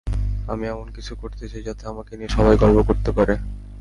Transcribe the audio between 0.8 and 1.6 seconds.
কিছু করতে